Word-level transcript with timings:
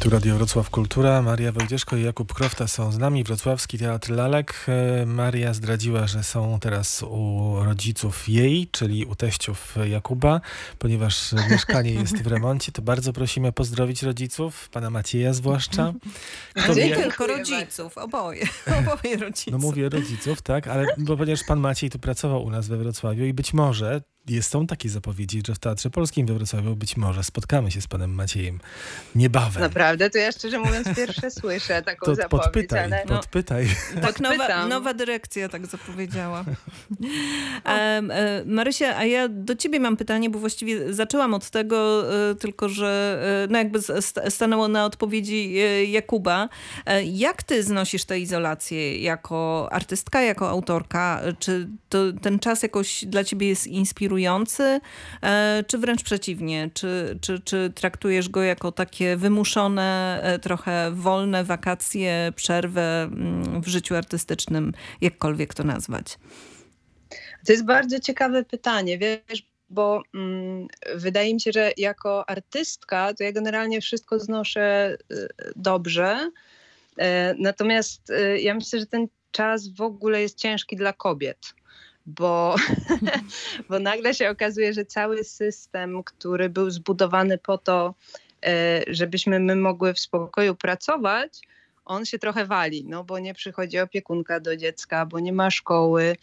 Tu 0.00 0.10
Radio 0.10 0.34
Wrocław 0.34 0.70
Kultura. 0.70 1.22
Maria 1.22 1.52
Wojdzieszko 1.52 1.96
i 1.96 2.02
Jakub 2.02 2.34
Krofta 2.34 2.68
są 2.68 2.92
z 2.92 2.98
nami. 2.98 3.24
Wrocławski 3.24 3.78
Teatr 3.78 4.10
Lalek. 4.10 4.66
Maria 5.06 5.54
zdradziła, 5.54 6.06
że 6.06 6.22
są 6.22 6.58
teraz 6.60 7.02
u 7.02 7.54
rodziców 7.64 8.28
jej, 8.28 8.68
czyli 8.72 9.04
u 9.04 9.14
teściów 9.14 9.76
Jakuba, 9.88 10.40
ponieważ 10.78 11.32
mieszkanie 11.50 11.90
jest 11.92 12.22
w 12.22 12.26
remoncie, 12.26 12.72
to 12.72 12.82
bardzo 12.82 13.12
prosimy 13.12 13.52
pozdrowić 13.52 14.02
rodziców, 14.02 14.68
pana 14.68 14.90
Macieja 14.90 15.32
zwłaszcza. 15.32 15.92
Kto 16.54 16.74
Nie 16.74 16.96
tylko 16.96 17.26
rodziców, 17.26 17.98
oboje, 17.98 18.46
oboje 18.80 19.16
rodziców. 19.16 19.52
No 19.52 19.58
mówię 19.58 19.88
rodziców, 19.88 20.42
tak, 20.42 20.68
ale 20.68 20.86
bo 20.98 21.16
ponieważ 21.16 21.44
pan 21.44 21.60
Maciej 21.60 21.90
tu 21.90 21.98
pracował 21.98 22.44
u 22.44 22.50
nas 22.50 22.68
we 22.68 22.76
Wrocławiu 22.76 23.24
i 23.24 23.32
być 23.32 23.54
może 23.54 24.00
jest, 24.30 24.50
są 24.50 24.66
takie 24.66 24.88
zapowiedzi, 24.88 25.42
że 25.46 25.54
w 25.54 25.58
Teatrze 25.58 25.90
Polskim 25.90 26.26
we 26.26 26.34
Wrocławiu 26.34 26.76
być 26.76 26.96
może 26.96 27.24
spotkamy 27.24 27.70
się 27.70 27.80
z 27.80 27.86
panem 27.86 28.14
Maciejem 28.14 28.60
niebawem. 29.14 29.62
Naprawdę? 29.62 30.10
To 30.10 30.18
ja 30.18 30.32
szczerze 30.32 30.58
mówiąc 30.58 30.88
pierwsze 30.96 31.30
słyszę 31.40 31.82
taką 31.82 32.06
to 32.06 32.14
zapowiedź. 32.14 32.44
Podpytaj, 32.44 32.84
ale... 32.84 33.06
podpytaj. 33.06 33.68
No, 33.94 34.00
tak 34.00 34.20
nowa, 34.20 34.66
nowa 34.66 34.94
dyrekcja 34.94 35.48
tak 35.48 35.66
zapowiedziała. 35.66 36.44
e, 37.64 38.02
Marysia, 38.46 38.96
a 38.96 39.04
ja 39.04 39.28
do 39.28 39.56
ciebie 39.56 39.80
mam 39.80 39.96
pytanie, 39.96 40.30
bo 40.30 40.38
właściwie 40.38 40.94
zaczęłam 40.94 41.34
od 41.34 41.50
tego, 41.50 42.04
e, 42.30 42.34
tylko 42.34 42.68
że 42.68 42.98
no 43.50 43.58
jakby 43.58 43.78
stanęło 44.28 44.68
na 44.68 44.84
odpowiedzi 44.84 45.54
Jakuba. 45.90 46.48
Jak 47.04 47.42
ty 47.42 47.62
znosisz 47.62 48.04
tę 48.04 48.20
izolację 48.20 48.98
jako 48.98 49.68
artystka, 49.72 50.22
jako 50.22 50.50
autorka? 50.50 51.20
Czy 51.38 51.68
to, 51.88 51.98
ten 52.22 52.38
czas 52.38 52.62
jakoś 52.62 53.04
dla 53.04 53.24
ciebie 53.24 53.48
jest 53.48 53.66
inspirujący? 53.66 54.17
E, 55.22 55.64
czy 55.66 55.78
wręcz 55.78 56.02
przeciwnie? 56.02 56.70
Czy, 56.74 57.18
czy, 57.20 57.40
czy 57.40 57.72
traktujesz 57.74 58.28
go 58.28 58.42
jako 58.42 58.72
takie 58.72 59.16
wymuszone, 59.16 60.20
e, 60.22 60.38
trochę 60.38 60.90
wolne 60.92 61.44
wakacje, 61.44 62.32
przerwę 62.36 63.02
mm, 63.02 63.60
w 63.60 63.66
życiu 63.68 63.94
artystycznym, 63.94 64.72
jakkolwiek 65.00 65.54
to 65.54 65.64
nazwać? 65.64 66.18
To 67.46 67.52
jest 67.52 67.64
bardzo 67.64 68.00
ciekawe 68.00 68.44
pytanie, 68.44 68.98
wiesz, 68.98 69.42
bo 69.70 70.02
mm, 70.14 70.66
wydaje 70.94 71.34
mi 71.34 71.40
się, 71.40 71.52
że 71.52 71.72
jako 71.76 72.30
artystka 72.30 73.14
to 73.14 73.24
ja 73.24 73.32
generalnie 73.32 73.80
wszystko 73.80 74.18
znoszę 74.18 74.96
y, 75.12 75.28
dobrze. 75.56 76.30
E, 76.98 77.34
natomiast 77.38 78.12
ja 78.38 78.54
myślę, 78.54 78.80
że 78.80 78.86
ten 78.86 79.08
czas 79.30 79.68
w 79.68 79.80
ogóle 79.80 80.22
jest 80.22 80.38
ciężki 80.38 80.76
dla 80.76 80.92
kobiet 80.92 81.38
bo, 82.08 82.56
bo 83.68 83.78
nagle 83.78 84.14
się 84.14 84.30
okazuje, 84.30 84.72
że 84.72 84.84
cały 84.84 85.24
system, 85.24 86.04
który 86.04 86.48
był 86.48 86.70
zbudowany 86.70 87.38
po 87.38 87.58
to, 87.58 87.94
e, 88.46 88.82
żebyśmy 88.86 89.40
my 89.40 89.56
mogły 89.56 89.94
w 89.94 90.00
spokoju 90.00 90.54
pracować, 90.54 91.40
on 91.84 92.04
się 92.04 92.18
trochę 92.18 92.46
wali, 92.46 92.84
no 92.84 93.04
bo 93.04 93.18
nie 93.18 93.34
przychodzi 93.34 93.78
opiekunka 93.78 94.40
do 94.40 94.56
dziecka, 94.56 95.06
bo 95.06 95.20
nie 95.20 95.32
ma 95.32 95.50
szkoły. 95.50 96.16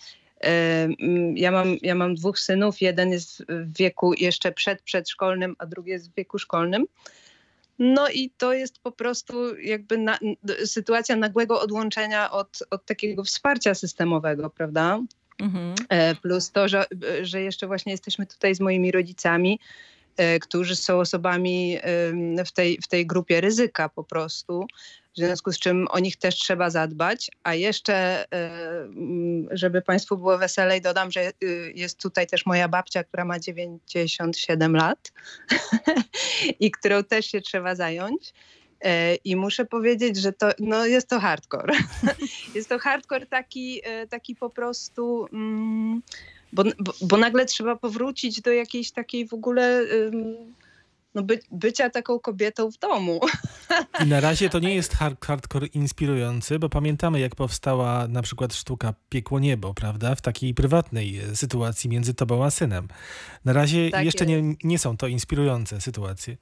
E, 0.44 0.88
ja 1.36 1.52
mam, 1.52 1.78
ja 1.81 1.95
mam 1.95 2.16
dwóch 2.16 2.39
synów, 2.39 2.81
jeden 2.81 3.11
jest 3.11 3.45
w 3.50 3.78
wieku 3.78 4.13
jeszcze 4.13 4.52
przed 4.52 4.81
przedszkolnym, 4.81 5.56
a 5.58 5.66
drugi 5.66 5.91
jest 5.91 6.11
w 6.11 6.16
wieku 6.16 6.39
szkolnym. 6.39 6.86
No 7.80 8.09
i 8.09 8.30
to 8.38 8.53
jest 8.53 8.80
po 8.80 8.91
prostu 8.91 9.58
jakby 9.58 9.97
na, 9.97 10.19
sytuacja 10.66 11.16
nagłego 11.16 11.61
odłączenia 11.61 12.31
od, 12.31 12.59
od 12.69 12.86
takiego 12.86 13.23
wsparcia 13.23 13.73
systemowego, 13.73 14.50
prawda? 14.50 15.00
Mhm. 15.39 15.75
E, 15.89 16.16
plus 16.16 16.52
to, 16.52 16.67
że, 16.67 16.86
że 17.22 17.41
jeszcze 17.41 17.67
właśnie 17.67 17.91
jesteśmy 17.91 18.25
tutaj 18.25 18.55
z 18.55 18.59
moimi 18.59 18.91
rodzicami, 18.91 19.59
e, 20.17 20.39
którzy 20.39 20.75
są 20.75 21.00
osobami 21.00 21.78
w 22.45 22.52
tej, 22.52 22.78
w 22.81 22.88
tej 22.88 23.08
grupie 23.08 23.41
ryzyka 23.41 23.89
po 23.89 24.03
prostu, 24.03 24.67
w 25.16 25.17
związku 25.17 25.52
z 25.52 25.59
czym 25.59 25.88
o 25.91 26.00
nich 26.00 26.17
też 26.17 26.36
trzeba 26.36 26.69
zadbać. 26.69 27.31
A 27.44 27.53
jeszcze, 27.53 28.25
e, 28.33 28.50
żeby 29.52 29.81
Państwu 29.81 30.17
było 30.17 30.38
weselej, 30.38 30.81
dodam, 30.81 31.11
że 31.11 31.31
jest 31.75 32.02
tutaj 32.02 32.28
też 32.28 32.46
moja 32.46 32.67
babcia, 32.67 33.03
która 33.03 33.25
ma 33.25 33.40
97 33.40 34.75
lat 34.75 35.12
i 36.59 36.72
którą 36.72 37.03
też 37.03 37.25
się 37.25 37.41
trzeba 37.41 37.75
zająć. 37.75 38.34
E, 38.85 39.16
I 39.16 39.35
muszę 39.35 39.66
powiedzieć, 39.66 40.18
że 40.18 40.34
to 40.34 40.50
no 40.59 40.85
jest 40.85 41.09
to 41.09 41.19
hardcore. 41.19 41.73
jest 42.56 42.69
to 42.69 42.79
hardcore 42.79 43.25
taki, 43.25 43.81
e, 43.84 44.07
taki 44.07 44.35
po 44.35 44.50
prostu. 44.50 45.28
Mm, 45.34 46.01
bo, 46.53 46.63
bo, 46.79 46.94
bo, 47.01 47.18
nagle 47.18 47.46
trzeba 47.46 47.75
powrócić 47.75 48.41
do 48.41 48.51
jakiejś 48.51 48.91
takiej 48.91 49.28
w 49.28 49.34
ogóle 49.34 49.81
no 51.16 51.23
by, 51.23 51.40
bycia 51.51 51.90
taką 51.90 52.19
kobietą 52.19 52.72
w 52.72 52.78
domu. 52.78 53.19
I 54.03 54.06
na 54.06 54.19
razie 54.19 54.50
to 54.50 54.59
nie 54.59 54.75
jest 54.75 54.94
hard, 54.94 55.25
hardcore 55.25 55.67
inspirujący, 55.67 56.59
bo 56.59 56.69
pamiętamy 56.69 57.19
jak 57.19 57.35
powstała 57.35 58.07
na 58.07 58.22
przykład 58.22 58.53
sztuka 58.53 58.94
Piekło 59.09 59.40
Niebo, 59.40 59.73
prawda? 59.73 60.16
W 60.16 60.22
takiej 60.22 60.53
prywatnej 60.53 61.19
e, 61.19 61.35
sytuacji 61.35 61.90
między 61.90 62.13
tobą 62.13 62.46
a 62.46 62.52
synem. 62.52 62.88
Na 63.46 63.53
razie 63.53 63.90
tak 63.90 64.06
jeszcze 64.06 64.25
nie, 64.25 64.56
nie 64.63 64.79
są 64.79 64.97
to 64.97 65.07
inspirujące 65.07 65.81
sytuacje. 65.81 66.38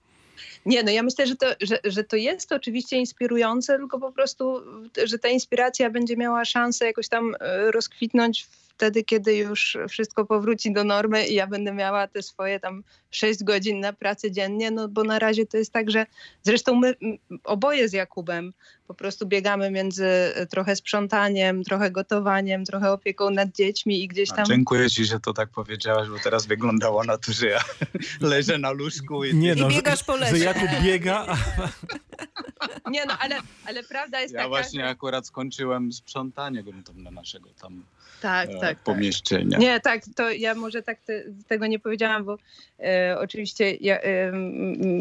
Nie, 0.66 0.84
no 0.84 0.92
ja 0.92 1.04
myślę, 1.04 1.28
że 1.28 1.36
to, 1.36 1.48
że, 1.62 1.80
że 1.84 2.04
to 2.04 2.16
jest 2.16 2.52
oczywiście 2.52 2.98
inspirujące, 2.98 3.78
tylko 3.78 4.00
po 4.00 4.12
prostu, 4.12 4.62
że 5.04 5.20
ta 5.20 5.28
inspiracja 5.28 5.90
będzie 5.90 6.18
miała 6.18 6.46
szansę 6.46 6.86
jakoś 6.86 7.08
tam 7.08 7.36
e, 7.40 7.72
rozkwitnąć 7.72 8.48
wtedy, 8.78 9.04
kiedy 9.04 9.36
już 9.36 9.78
wszystko 9.90 10.26
powróci 10.26 10.74
do 10.74 10.84
normy 10.84 11.28
i 11.28 11.34
ja 11.34 11.48
będę 11.48 11.74
miała 11.74 12.08
te 12.08 12.22
swoje 12.22 12.60
tam 12.60 12.84
6 13.16 13.44
godzin 13.44 13.80
na 13.80 13.94
pracę 13.94 14.32
dziennie, 14.32 14.72
no 14.72 14.88
bo 14.88 15.04
na 15.04 15.20
razie 15.20 15.46
to 15.46 15.58
jest 15.58 15.72
tak, 15.72 15.92
że 15.92 16.06
zresztą 16.44 16.76
my 16.76 16.96
oboje 17.44 17.90
z 17.90 17.94
Jakubem 17.94 18.54
po 18.88 18.94
prostu 18.94 19.26
biegamy 19.26 19.72
między 19.72 20.06
e, 20.06 20.46
trochę 20.46 20.76
sprzątaniem, 20.76 21.64
trochę 21.64 21.92
gotowaniem, 21.92 22.66
trochę 22.66 22.92
opieką 22.92 23.30
nad 23.30 23.52
dziećmi 23.52 24.04
i 24.04 24.08
gdzieś 24.08 24.30
tam... 24.30 24.40
A 24.40 24.44
dziękuję 24.44 24.90
ci, 24.90 25.06
że 25.06 25.20
to 25.20 25.34
tak 25.34 25.50
powiedziałaś, 25.50 26.10
bo 26.10 26.20
teraz 26.24 26.46
wyglądało 26.46 27.04
na 27.04 27.18
to, 27.18 27.34
że 27.34 27.48
ja 27.48 27.60
leżę 28.22 28.58
na 28.58 28.72
łóżku 28.72 29.24
i... 29.24 29.36
Nie 29.36 29.56
no, 29.56 29.70
I 29.70 29.76
biegasz 29.76 30.04
po 30.04 30.16
lesie. 30.16 30.38
Że 30.38 30.44
Jakub 30.44 30.70
biega, 30.84 31.26
a... 31.28 32.90
Nie 32.90 33.06
no, 33.06 33.18
ale, 33.20 33.36
ale 33.66 33.84
prawda 33.84 34.22
jest 34.22 34.34
ja 34.34 34.40
taka... 34.40 34.44
Ja 34.44 34.50
właśnie 34.50 34.80
że... 34.80 34.90
akurat 34.90 35.28
skończyłem 35.28 35.94
sprzątanie 35.94 36.64
na 36.96 37.12
naszego 37.12 37.50
tam 37.62 37.84
tak, 38.24 38.50
e, 38.50 38.54
tak, 38.54 38.62
tak, 38.62 38.80
pomieszczenia. 38.80 39.58
Nie, 39.58 39.80
tak, 39.80 40.02
to 40.16 40.32
ja 40.32 40.56
może 40.56 40.84
tak 40.84 41.02
te, 41.02 41.24
tego 41.48 41.68
nie 41.68 41.80
powiedziałam, 41.80 42.24
bo 42.26 42.38
e, 42.80 43.03
oczywiście 43.20 43.76
ja, 43.82 44.02
e, 44.02 44.32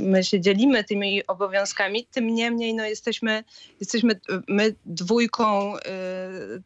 my 0.03 0.25
się 0.25 0.41
dzielimy 0.41 0.85
tymi 0.85 1.27
obowiązkami, 1.27 2.07
tym 2.11 2.35
niemniej 2.35 2.75
no, 2.75 2.87
jesteśmy, 2.87 3.45
jesteśmy 3.81 4.21
my 4.49 4.75
dwójką 4.87 5.77
e, 5.77 5.81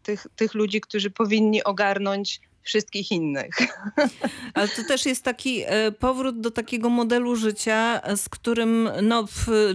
tych, 0.03 0.27
tych 0.37 0.55
ludzi, 0.55 0.81
którzy 0.81 1.11
powinni 1.11 1.65
ogarnąć 1.65 2.41
wszystkich 2.67 3.11
innych. 3.11 3.55
Ale 4.55 4.69
to 4.69 4.85
też 4.89 5.07
jest 5.07 5.25
taki 5.25 5.63
e, 5.67 5.93
powrót 5.93 6.41
do 6.41 6.51
takiego 6.51 6.89
modelu 6.91 7.37
życia, 7.37 8.01
z 8.17 8.29
którym 8.29 8.91
no, 9.03 9.25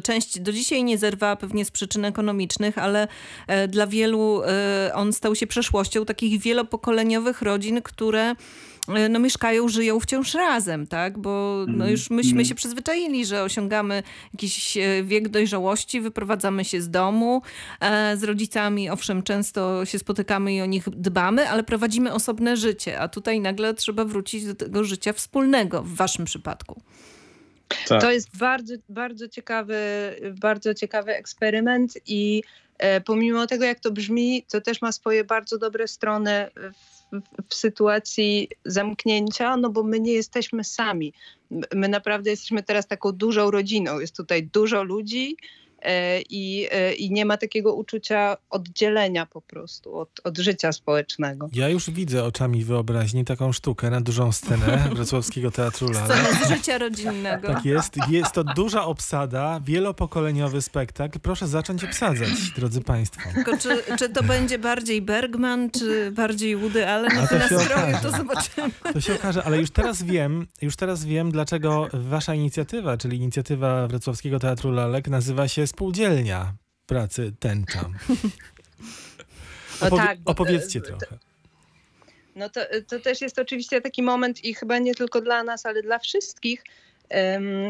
część 0.03 0.39
do 0.39 0.51
dzisiaj 0.51 0.83
nie 0.83 0.97
zerwała 0.97 1.35
pewnie 1.35 1.65
z 1.65 1.71
przyczyn 1.71 2.05
ekonomicznych, 2.05 2.77
ale 2.77 3.07
e, 3.47 3.67
dla 3.67 3.87
wielu 3.87 4.41
e, 4.43 4.91
on 4.93 5.13
stał 5.13 5.35
się 5.35 5.47
przeszłością 5.47 6.05
takich 6.05 6.41
wielopokoleniowych 6.41 7.41
rodzin, 7.41 7.81
które 7.81 8.21
E, 8.31 8.35
no, 8.87 9.19
mieszkają, 9.19 9.67
żyją 9.67 9.99
wciąż 9.99 10.33
razem, 10.33 10.87
tak? 10.87 11.17
Bo 11.17 11.65
no, 11.67 11.89
już 11.89 12.09
myśmy 12.09 12.31
mm. 12.31 12.45
się 12.45 12.55
przyzwyczaili, 12.55 13.25
że 13.25 13.43
osiągamy 13.43 14.03
jakiś 14.33 14.77
e, 14.77 15.03
wiek 15.03 15.29
dojrzałości, 15.29 16.01
wyprowadzamy 16.01 16.65
się 16.65 16.81
z 16.81 16.89
domu 16.89 17.41
e, 17.79 18.17
z 18.17 18.23
rodzicami, 18.23 18.89
owszem, 18.89 19.23
często 19.23 19.85
się 19.85 19.99
spotykamy 19.99 20.53
i 20.53 20.61
o 20.61 20.65
nich 20.65 20.89
dbamy, 20.89 21.49
ale 21.49 21.63
prowadzimy 21.63 22.13
osobne 22.13 22.57
życie, 22.57 22.99
a 22.99 23.07
tutaj 23.07 23.39
nagle 23.41 23.73
trzeba 23.73 24.05
wrócić 24.05 24.45
do 24.45 24.55
tego 24.55 24.83
życia 24.83 25.13
wspólnego 25.13 25.83
w 25.83 25.95
waszym 25.95 26.25
przypadku. 26.25 26.81
Tak. 27.87 28.01
To 28.01 28.11
jest 28.11 28.37
bardzo, 28.37 28.75
bardzo 28.89 29.27
ciekawy, 29.27 29.75
bardzo 30.39 30.73
ciekawy 30.73 31.15
eksperyment 31.15 31.97
i 32.05 32.43
pomimo 33.05 33.47
tego, 33.47 33.65
jak 33.65 33.79
to 33.79 33.91
brzmi, 33.91 34.45
to 34.51 34.61
też 34.61 34.81
ma 34.81 34.91
swoje 34.91 35.23
bardzo 35.23 35.57
dobre 35.57 35.87
strony 35.87 36.49
w 36.55 36.91
w, 37.49 37.55
sytuacji 37.55 38.49
zamknięcia, 38.65 39.57
no 39.57 39.69
bo 39.69 39.83
my 39.83 39.99
nie 39.99 40.13
jesteśmy 40.13 40.63
sami. 40.63 41.13
My 41.75 41.87
naprawdę 41.87 42.29
jesteśmy 42.29 42.63
teraz 42.63 42.87
taką 42.87 43.11
dużą 43.11 43.51
rodziną. 43.51 43.99
Jest 43.99 44.15
tutaj 44.15 44.43
dużo 44.43 44.83
ludzi, 44.83 45.37
E, 45.37 45.60
i, 46.29 46.67
e, 46.71 46.93
i 46.93 47.11
nie 47.11 47.25
ma 47.25 47.37
takiego 47.37 47.73
uczucia 47.73 48.37
oddzielenia 48.49 49.25
po 49.25 49.41
prostu 49.41 49.97
od, 49.97 50.09
od 50.23 50.37
życia 50.37 50.71
społecznego. 50.71 51.49
Ja 51.53 51.69
już 51.69 51.89
widzę 51.89 52.23
oczami 52.23 52.63
wyobraźni 52.63 53.25
taką 53.25 53.51
sztukę 53.51 53.89
na 53.89 54.01
dużą 54.01 54.31
scenę 54.31 54.77
Wrocławskiego 54.95 55.51
Teatru 55.51 55.89
Lala. 55.89 56.05
Scenę 56.05 56.45
z 56.45 56.49
życia 56.49 56.77
rodzinnego. 56.77 57.47
Tak 57.47 57.65
jest. 57.65 57.95
Jest 58.09 58.31
to 58.31 58.43
duża 58.43 58.85
obsada, 58.85 59.59
wielopokoleniowy 59.65 60.61
spektakl. 60.61 61.19
Proszę 61.19 61.47
zacząć 61.47 61.83
obsadzać, 61.83 62.51
drodzy 62.55 62.81
Państwo. 62.81 63.21
Tylko 63.35 63.57
czy, 63.57 63.83
czy 63.99 64.09
to 64.09 64.23
będzie 64.23 64.59
bardziej 64.59 65.01
Bergman, 65.01 65.71
czy 65.71 66.11
bardziej 66.11 66.57
Woody 66.57 66.87
Allen? 66.87 67.17
A 67.17 67.27
to 67.27 67.39
się 67.39 67.55
nastroju, 67.55 67.97
to 68.01 68.11
zobaczymy. 68.11 68.71
To 68.93 69.01
się 69.01 69.15
okaże, 69.15 69.43
ale 69.43 69.57
już 69.57 69.71
teraz 69.71 70.03
wiem, 70.03 70.47
już 70.61 70.75
teraz 70.75 71.05
wiem, 71.05 71.31
dlaczego 71.31 71.87
wasza 71.93 72.35
inicjatywa, 72.35 72.97
czyli 72.97 73.17
inicjatywa 73.17 73.87
Wrocławskiego 73.87 74.39
Teatru 74.39 74.71
Lalek 74.71 75.07
nazywa 75.07 75.47
się 75.47 75.67
spółdzielnia 75.71 76.53
pracy 76.85 77.33
tęcza. 77.39 77.89
No 79.81 79.87
Opowie- 79.87 79.97
tak, 79.97 80.19
bo- 80.19 80.31
opowiedzcie 80.31 80.81
to- 80.81 80.87
trochę. 80.87 81.17
No 82.35 82.49
to, 82.49 82.61
to 82.87 82.99
też 82.99 83.21
jest 83.21 83.39
oczywiście 83.39 83.81
taki 83.81 84.03
moment 84.03 84.45
i 84.45 84.53
chyba 84.53 84.79
nie 84.79 84.95
tylko 84.95 85.21
dla 85.21 85.43
nas, 85.43 85.65
ale 85.65 85.81
dla 85.81 85.99
wszystkich 85.99 86.63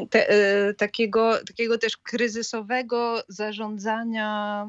te, 0.09 0.29
e, 0.29 0.73
takiego, 0.73 1.45
takiego 1.47 1.77
też 1.77 1.97
kryzysowego 1.97 3.23
zarządzania 3.27 4.67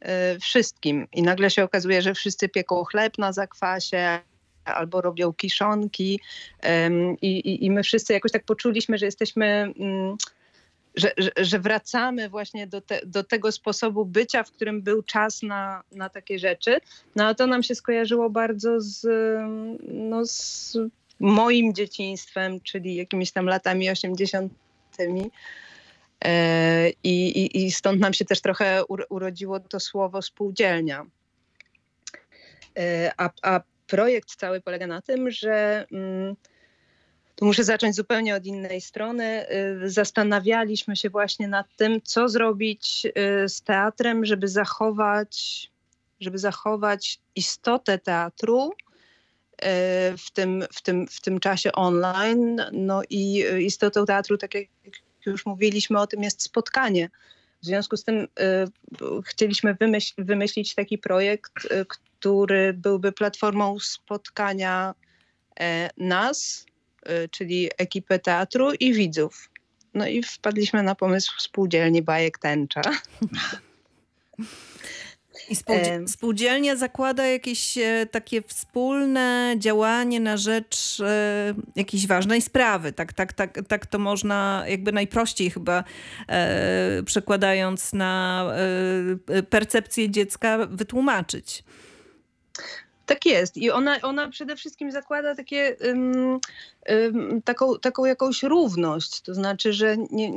e, 0.00 0.38
wszystkim. 0.38 1.06
I 1.12 1.22
nagle 1.22 1.50
się 1.50 1.64
okazuje, 1.64 2.02
że 2.02 2.14
wszyscy 2.14 2.48
pieką 2.48 2.84
chleb 2.84 3.18
na 3.18 3.32
zakwasie 3.32 4.18
albo 4.64 5.00
robią 5.00 5.32
kiszonki 5.32 6.20
i, 7.22 7.26
i, 7.26 7.64
i 7.64 7.70
my 7.70 7.82
wszyscy 7.82 8.12
jakoś 8.12 8.32
tak 8.32 8.44
poczuliśmy, 8.44 8.98
że 8.98 9.06
jesteśmy... 9.06 9.72
że, 10.94 11.12
że, 11.36 11.58
wracamy 11.58 12.28
właśnie 12.28 12.66
do, 12.66 12.80
te, 12.80 13.00
do 13.06 13.24
tego 13.24 13.52
sposobu 13.52 14.04
bycia, 14.04 14.42
w 14.42 14.52
którym 14.52 14.82
był 14.82 15.02
czas 15.02 15.42
na, 15.42 15.82
na 15.92 16.08
takie 16.08 16.38
rzeczy. 16.38 16.80
No 17.16 17.26
a 17.26 17.34
to 17.34 17.46
nam 17.46 17.62
się 17.62 17.74
skojarzyło 17.74 18.30
bardzo 18.30 18.80
z, 18.80 19.06
no, 19.88 20.26
z 20.26 20.76
moim 21.20 21.74
dzieciństwem, 21.74 22.60
czyli 22.60 22.94
jakimiś 22.94 23.32
tam 23.32 23.46
latami 23.46 23.90
80. 23.90 24.52
E, 26.24 26.90
I, 27.04 27.38
i, 27.38 27.64
I 27.64 27.72
stąd 27.72 28.00
nam 28.00 28.12
się 28.12 28.24
też 28.24 28.40
trochę 28.40 28.84
ur- 28.88 29.06
urodziło 29.08 29.60
to 29.60 29.80
słowo 29.80 30.22
spółdzielnia. 30.22 31.06
E, 32.78 33.12
A, 33.16 33.30
a 33.42 33.60
projekt 33.86 34.36
cały 34.36 34.60
polega 34.60 34.86
na 34.86 35.02
tym, 35.02 35.30
że 35.30 35.86
mm, 35.92 36.36
tu 37.40 37.46
muszę 37.46 37.64
zacząć 37.64 37.96
zupełnie 37.96 38.36
od 38.36 38.46
innej 38.46 38.80
strony. 38.80 39.46
Y, 39.84 39.90
Zastanawialiśmy 39.90 40.96
się 40.96 41.10
właśnie 41.10 41.48
nad 41.48 41.66
tym, 41.76 42.00
co 42.02 42.28
zrobić 42.28 43.06
y, 43.06 43.48
z 43.48 43.62
teatrem, 43.62 44.24
żeby 44.24 44.48
zachować, 44.48 45.70
żeby 46.20 46.38
zachować 46.38 47.20
istotę 47.36 47.98
teatru 47.98 48.70
y, 48.70 48.74
w 50.18 50.30
tym, 50.32 50.64
w 50.72 50.82
tym, 50.82 51.06
w 51.06 51.20
tym 51.20 51.40
czasie 51.40 51.72
online. 51.72 52.60
No 52.72 53.02
i 53.10 53.44
istotą 53.58 54.06
teatru, 54.06 54.38
tak 54.38 54.54
jak 54.54 54.66
już 55.26 55.46
mówiliśmy 55.46 56.00
o 56.00 56.06
tym, 56.06 56.22
jest 56.22 56.42
spotkanie. 56.42 57.10
W 57.62 57.66
związku 57.66 57.96
z 57.96 58.04
tym 58.04 58.28
chcieliśmy 59.24 59.74
wymyśl, 59.74 60.24
wymyślić 60.24 60.74
taki 60.74 60.98
projekt, 60.98 61.52
który 61.88 62.72
byłby 62.72 63.12
platformą 63.12 63.78
spotkania 63.78 64.94
nas, 65.96 66.66
czyli 67.30 67.70
ekipy 67.78 68.18
teatru 68.18 68.72
i 68.72 68.92
widzów. 68.92 69.50
No 69.94 70.06
i 70.06 70.22
wpadliśmy 70.22 70.82
na 70.82 70.94
pomysł 70.94 71.32
spółdzielni 71.38 72.02
bajek 72.02 72.38
tęcza. 72.38 72.80
I 75.50 75.56
spółdzielnia 76.06 76.76
zakłada 76.76 77.26
jakieś 77.26 77.78
e, 77.78 78.06
takie 78.10 78.42
wspólne 78.42 79.54
działanie 79.58 80.20
na 80.20 80.36
rzecz 80.36 81.00
e, 81.00 81.54
jakiejś 81.76 82.06
ważnej 82.06 82.42
sprawy. 82.42 82.92
Tak, 82.92 83.12
tak, 83.12 83.32
tak, 83.32 83.58
tak 83.68 83.86
to 83.86 83.98
można 83.98 84.64
jakby 84.68 84.92
najprościej 84.92 85.50
chyba 85.50 85.84
e, 86.28 87.02
przekładając 87.06 87.92
na 87.92 88.44
e, 89.28 89.42
percepcję 89.42 90.10
dziecka 90.10 90.66
wytłumaczyć. 90.66 91.64
Tak 93.10 93.26
jest. 93.26 93.56
I 93.56 93.70
ona, 93.70 94.00
ona 94.00 94.28
przede 94.28 94.56
wszystkim 94.56 94.92
zakłada 94.92 95.34
takie, 95.34 95.76
ym, 95.84 96.40
ym, 96.90 97.42
taką, 97.42 97.78
taką 97.78 98.04
jakąś 98.04 98.42
równość. 98.42 99.20
To 99.20 99.34
znaczy, 99.34 99.72
że 99.72 99.96
nie, 100.10 100.30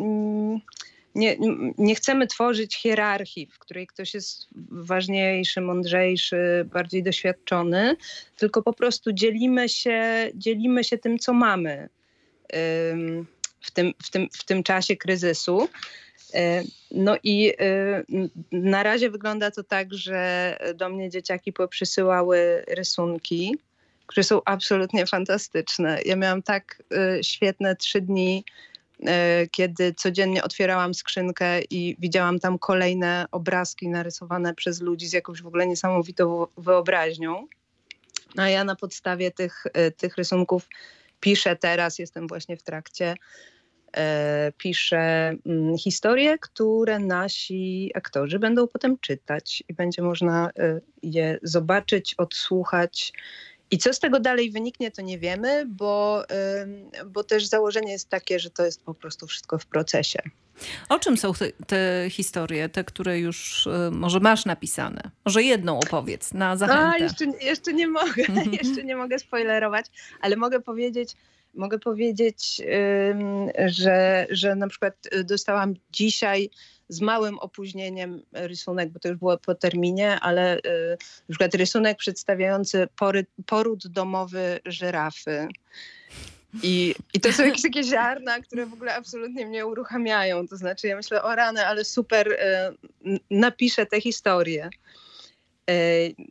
nie, 1.16 1.38
nie 1.78 1.96
chcemy 1.96 2.28
tworzyć 2.28 2.76
hierarchii, 2.76 3.46
w 3.46 3.60
której 3.60 3.88
ktoś 3.88 4.14
jest 4.14 4.48
ważniejszy, 4.72 5.62
mądrzejszy, 5.62 6.70
bardziej 6.74 7.04
doświadczony, 7.04 7.96
tylko 8.38 8.62
po 8.62 8.74
prostu 8.74 9.12
dzielimy 9.12 9.70
się, 9.70 10.30
dzielimy 10.36 10.84
się 10.84 10.98
tym, 10.98 11.20
co 11.20 11.34
mamy 11.34 11.90
ym, 12.92 13.28
w 13.62 13.72
tym, 13.72 13.94
w 14.04 14.10
tym, 14.10 14.28
w 14.34 14.44
tym 14.44 14.64
czasie 14.64 14.96
kryzysu. 14.96 15.70
E, 16.34 16.64
No 16.92 17.18
i 17.24 17.54
e, 17.60 18.04
na 18.52 18.84
razie 18.84 19.10
wygląda 19.10 19.52
to 19.52 19.64
tak, 19.64 19.94
że 19.94 20.58
do 20.76 20.90
mnie 20.90 21.10
dzieciaki 21.10 21.54
poprzysyłały 21.54 22.64
rysunki, 22.68 23.58
które 24.08 24.24
są 24.24 24.42
absolutnie 24.46 25.06
fantastyczne. 25.06 26.00
Ja 26.06 26.16
miałam 26.16 26.44
tak 26.44 26.84
e, 26.92 27.24
świetne 27.24 27.76
trzy 27.76 28.02
dni, 28.02 28.44
kiedy 29.52 29.94
codziennie 29.94 30.44
otwierałam 30.44 30.94
skrzynkę 30.94 31.62
i 31.62 31.96
widziałam 32.00 32.40
tam 32.40 32.60
kolejne 32.60 33.26
obrazki 33.32 33.88
narysowane 33.90 34.54
przez 34.54 34.82
ludzi 34.82 35.08
z 35.08 35.14
jakąś 35.14 35.42
w 35.42 35.48
ogóle 35.48 35.68
niesamowitą 35.68 36.48
wyobraźnią. 36.58 37.48
No 38.36 38.44
A 38.44 38.50
ja 38.50 38.64
na 38.64 38.76
podstawie 38.76 39.32
tych, 39.32 39.64
tych 39.98 40.18
rysunków 40.18 40.68
piszę 41.20 41.56
teraz, 41.56 42.00
jestem 42.00 42.28
właśnie 42.28 42.58
w 42.58 42.64
trakcie 42.64 43.16
pisze 44.58 45.36
mm, 45.46 45.78
historie, 45.78 46.38
które 46.38 47.00
nasi 47.00 47.92
aktorzy 47.96 48.40
będą 48.40 48.68
potem 48.68 48.98
czytać 48.98 49.64
i 49.70 49.74
będzie 49.74 50.02
można 50.02 50.50
e, 50.60 50.82
je 51.04 51.40
zobaczyć, 51.44 52.16
odsłuchać. 52.18 53.14
I 53.72 53.78
co 53.78 53.94
z 53.94 54.00
tego 54.00 54.20
dalej 54.20 54.52
wyniknie, 54.52 54.92
to 54.92 55.02
nie 55.02 55.20
wiemy, 55.20 55.66
bo, 55.68 56.24
bo 57.06 57.24
też 57.24 57.46
założenie 57.46 57.92
jest 57.92 58.10
takie, 58.10 58.40
że 58.40 58.50
to 58.50 58.66
jest 58.66 58.84
po 58.84 58.94
prostu 58.94 59.28
wszystko 59.28 59.60
w 59.60 59.66
procesie. 59.66 60.20
O 60.90 61.00
czym 61.00 61.18
są 61.18 61.34
te, 61.34 61.52
te 61.68 62.06
historie, 62.10 62.70
te, 62.70 62.84
które 62.84 63.20
już 63.20 63.68
e, 63.68 63.92
może 63.92 64.20
masz 64.20 64.46
napisane? 64.46 65.12
Może 65.26 65.44
jedną 65.44 65.80
opowiedz 65.80 66.34
na 66.34 66.50
A, 66.50 66.58
zachętę. 66.58 67.00
jeszcze, 67.00 67.26
jeszcze 67.42 67.74
nie 67.74 67.88
mogę, 67.88 68.24
jeszcze 68.62 68.84
nie 68.84 68.96
mogę 68.96 69.20
spoilerować, 69.20 69.86
ale 70.22 70.36
mogę 70.36 70.60
powiedzieć, 70.60 71.16
mogę 71.54 71.80
powiedzieć, 71.80 72.62
że, 73.66 74.28
że 74.30 74.56
na 74.56 74.68
przykład 74.68 74.94
y, 75.16 75.24
dostałam 75.24 75.74
dzisiaj 75.92 76.50
z 76.90 77.02
małym 77.02 77.40
opóźnieniem 77.40 78.22
rysunek, 78.32 78.90
bo 78.90 79.00
to 79.00 79.08
już 79.08 79.18
było 79.18 79.38
po 79.38 79.56
terminie, 79.56 80.20
ale 80.20 80.58
y, 80.58 80.62
na 81.30 81.34
przykład 81.34 81.56
rysunek 81.56 81.98
przedstawiający 81.98 82.88
pory, 83.00 83.26
poród 83.46 83.88
domowy 83.88 84.60
żyrafy. 84.66 85.48
I, 86.64 86.96
I 87.14 87.20
to 87.20 87.34
są 87.34 87.46
jakieś 87.46 87.62
takie 87.62 87.84
ziarna, 87.84 88.40
które 88.40 88.66
w 88.66 88.74
ogóle 88.74 88.96
absolutnie 88.96 89.46
mnie 89.46 89.66
uruchamiają. 89.66 90.48
To 90.48 90.58
znaczy 90.58 90.88
ja 90.88 90.96
myślę, 90.96 91.24
o 91.24 91.36
rany, 91.36 91.66
ale 91.68 91.86
super, 91.86 92.32
y, 92.32 93.20
napiszę 93.32 93.86
tę 93.86 94.02
historię. 94.02 94.70
E, 95.70 95.74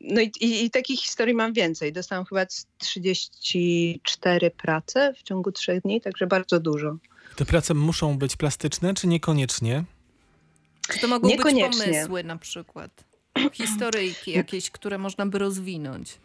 No 0.00 0.20
i, 0.20 0.30
i, 0.40 0.64
i 0.64 0.70
takich 0.70 1.00
historii 1.00 1.34
mam 1.34 1.52
więcej. 1.52 1.92
Dostałam 1.92 2.24
chyba 2.24 2.46
z 2.48 2.66
34 2.78 4.50
prace 4.50 5.14
w 5.14 5.22
ciągu 5.22 5.52
trzech 5.52 5.82
dni, 5.82 6.00
także 6.00 6.26
bardzo 6.26 6.60
dużo. 6.60 6.96
Te 7.36 7.44
prace 7.44 7.74
muszą 7.74 8.18
być 8.18 8.36
plastyczne, 8.36 8.94
czy 8.94 9.06
niekoniecznie? 9.06 9.84
Czy 10.88 11.00
to 11.00 11.08
mogą 11.08 11.28
być 11.28 11.40
pomysły 11.42 12.24
na 12.24 12.36
przykład? 12.36 13.04
Historyjki 13.52 14.32
jakieś, 14.32 14.70
które 14.70 14.98
można 14.98 15.26
by 15.26 15.38
rozwinąć. 15.38 16.18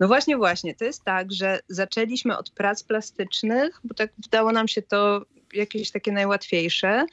No 0.00 0.08
właśnie, 0.08 0.36
właśnie. 0.36 0.74
To 0.74 0.84
jest 0.84 1.04
tak, 1.04 1.32
że 1.32 1.60
zaczęliśmy 1.68 2.38
od 2.38 2.50
prac 2.50 2.82
plastycznych, 2.82 3.80
bo 3.84 3.94
tak 3.94 4.12
wydało 4.18 4.52
nam 4.52 4.68
się 4.68 4.82
to 4.82 5.22
jakieś 5.52 5.90
takie 5.90 6.12
najłatwiejsze, 6.12 7.06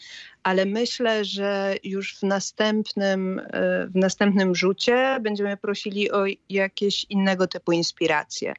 ale 0.44 0.66
myślę, 0.66 1.26
że 1.26 1.76
już 1.84 2.18
w 2.18 2.24
następnym, 2.24 3.40
e, 3.40 3.88
w 3.88 3.96
następnym 3.96 4.56
rzucie 4.56 5.20
będziemy 5.22 5.58
prosili 5.58 6.12
o 6.12 6.26
jakieś 6.50 7.06
innego 7.10 7.48
typu 7.48 7.72
inspiracje. 7.72 8.54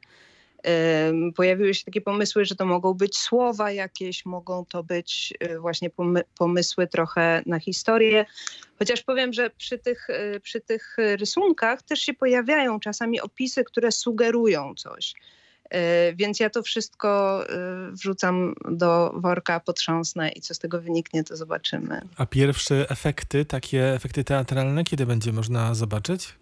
Pojawiły 1.35 1.73
się 1.73 1.85
takie 1.85 2.01
pomysły, 2.01 2.45
że 2.45 2.55
to 2.55 2.65
mogą 2.65 2.93
być 2.93 3.17
słowa 3.17 3.71
jakieś, 3.71 4.25
mogą 4.25 4.65
to 4.65 4.83
być 4.83 5.33
e, 5.39 5.59
właśnie 5.59 5.89
pomy- 5.89 6.23
pomysły 6.37 6.87
trochę 6.87 7.43
na 7.45 7.59
historię. 7.59 8.25
Chociaż 8.79 9.01
powiem, 9.01 9.33
że 9.33 9.49
przy 9.49 9.77
tych, 9.77 10.09
e, 10.09 10.39
przy 10.39 10.61
tych 10.61 10.97
rysunkach 10.97 11.81
też 11.81 11.99
się 11.99 12.13
pojawiają 12.13 12.79
czasami 12.79 13.21
opisy, 13.21 13.63
które 13.63 13.91
sugerują 13.91 14.75
coś. 14.75 15.13
E, 15.69 16.13
Więc 16.13 16.39
ja 16.39 16.49
to 16.49 16.63
wszystko 16.63 17.43
e, 17.49 17.91
wrzucam 17.91 18.55
do 18.71 19.13
worka, 19.15 19.59
potrząsnę 19.59 20.29
i 20.29 20.41
co 20.41 20.53
z 20.53 20.59
tego 20.59 20.81
wyniknie, 20.81 21.23
to 21.23 21.37
zobaczymy. 21.37 22.01
A 22.17 22.25
pierwsze 22.25 22.89
efekty, 22.89 23.45
takie 23.45 23.93
efekty 23.93 24.23
teatralne, 24.23 24.83
kiedy 24.83 25.05
będzie 25.05 25.33
można 25.33 25.73
zobaczyć? 25.75 26.35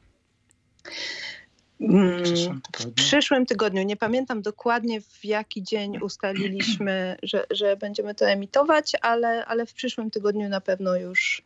Mm, 1.82 2.20
W 2.20 2.24
przyszłym 2.24 2.62
W 2.62 2.72
tygodniu. 2.72 2.94
przyszłym 2.96 3.46
tygodniu, 3.46 3.84
nie 3.84 3.98
pamiętam 3.98 4.42
dokładnie 4.42 5.02
w 5.02 5.26
jaki 5.26 5.64
dzień 5.64 5.98
ustaliliśmy, 6.02 7.16
że, 7.24 7.46
że 7.52 7.78
będziemy 7.78 8.16
to 8.16 8.26
emitować, 8.30 8.92
ale, 9.02 9.46
ale 9.46 9.66
w 9.66 9.74
przyszłym 9.74 10.12
tygodniu 10.12 10.50
na 10.50 10.62
pewno 10.62 10.96
już, 10.96 11.42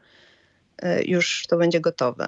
e, 0.78 1.04
już 1.04 1.46
to 1.50 1.58
będzie 1.58 1.80
gotowe. 1.82 2.28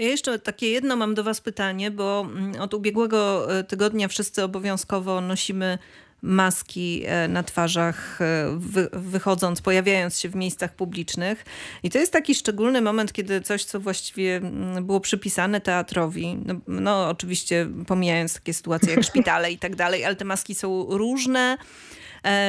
Ja 0.00 0.08
jeszcze 0.08 0.38
takie 0.38 0.70
jedno 0.70 0.96
mam 0.96 1.14
do 1.14 1.24
Was 1.24 1.40
pytanie, 1.40 1.90
bo 1.90 2.26
mm, 2.30 2.60
od 2.60 2.74
ubiegłego 2.74 3.52
e, 3.58 3.64
tygodnia 3.64 4.08
wszyscy 4.08 4.42
obowiązkowo 4.42 5.20
nosimy 5.20 5.78
maski 6.22 7.02
e, 7.06 7.28
na 7.28 7.42
twarzach, 7.42 8.20
e, 8.20 8.46
wy, 8.56 8.88
wychodząc, 8.92 9.60
pojawiając 9.60 10.20
się 10.20 10.28
w 10.28 10.34
miejscach 10.34 10.74
publicznych. 10.74 11.44
I 11.82 11.90
to 11.90 11.98
jest 11.98 12.12
taki 12.12 12.34
szczególny 12.34 12.80
moment, 12.80 13.12
kiedy 13.12 13.40
coś, 13.40 13.64
co 13.64 13.80
właściwie 13.80 14.36
mm, 14.36 14.86
było 14.86 15.00
przypisane 15.00 15.60
teatrowi, 15.60 16.38
no, 16.46 16.54
no 16.68 17.08
oczywiście 17.08 17.66
pomijając 17.86 18.34
takie 18.34 18.54
sytuacje 18.54 18.90
jak 18.94 19.04
szpitale 19.04 19.52
i 19.52 19.58
tak 19.58 19.76
dalej, 19.76 20.04
ale 20.04 20.16
te 20.16 20.24
maski 20.24 20.54
są 20.54 20.86
różne 20.88 21.58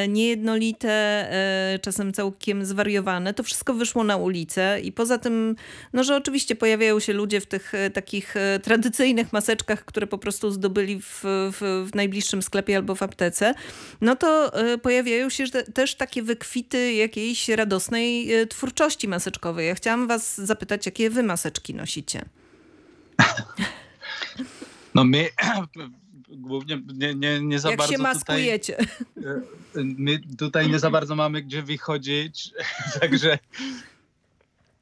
niejednolite, 0.08 0.92
e, 0.94 1.80
czasem 1.82 2.14
całkiem 2.14 2.66
zwariowane. 2.66 3.34
To 3.34 3.44
wszystko 3.44 3.74
wyszło 3.74 4.04
na 4.04 4.18
ulicę 4.18 4.80
i 4.84 4.92
poza 4.92 5.18
tym, 5.18 5.56
no 5.94 6.04
że 6.04 6.16
oczywiście 6.16 6.56
pojawiają 6.56 7.00
się 7.00 7.14
ludzie 7.14 7.42
w 7.42 7.46
tych 7.46 7.76
e, 7.76 7.90
takich 7.90 8.38
e, 8.38 8.60
tradycyjnych 8.60 9.34
maseczkach, 9.34 9.86
które 9.86 10.08
po 10.08 10.18
prostu 10.18 10.52
zdobyli 10.52 11.02
w, 11.02 11.22
w, 11.24 11.90
w 11.92 11.96
najbliższym 11.96 12.42
sklepie 12.42 12.76
albo 12.76 12.96
w 12.96 13.04
aptece, 13.04 13.54
no 14.02 14.16
to 14.16 14.54
e, 14.54 14.78
pojawiają 14.78 15.30
się 15.30 15.48
te- 15.50 15.64
też 15.64 15.96
takie 15.96 16.24
wykwity 16.24 16.94
jakiejś 16.94 17.50
radosnej 17.50 18.34
e, 18.34 18.48
twórczości 18.48 19.08
maseczkowej. 19.08 19.68
Ja 19.68 19.76
chciałam 19.76 20.08
was 20.08 20.38
zapytać, 20.38 20.86
jakie 20.86 21.10
wy 21.10 21.24
maseczki 21.24 21.74
nosicie? 21.74 22.22
No 24.96 25.04
my 25.04 25.30
głównie 26.32 26.82
nie, 26.94 27.16
nie, 27.16 27.42
nie 27.42 27.60
za 27.60 27.70
Jak 27.70 27.78
bardzo 27.78 27.94
się 27.94 27.98
tutaj... 27.98 28.14
maskujecie? 28.14 28.80
E, 28.80 29.42
My 29.76 30.20
tutaj 30.38 30.70
nie 30.70 30.80
za 30.80 30.90
bardzo 30.90 31.16
mamy 31.16 31.42
gdzie 31.42 31.62
wychodzić, 31.64 32.52
także 33.02 33.40